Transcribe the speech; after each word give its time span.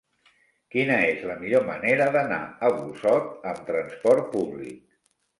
Quina 0.75 0.95
és 1.09 1.25
la 1.31 1.33
millor 1.41 1.67
manera 1.67 2.07
d'anar 2.15 2.39
a 2.69 2.71
Busot 2.77 3.45
amb 3.51 3.61
transport 3.67 4.25
públic? 4.37 4.81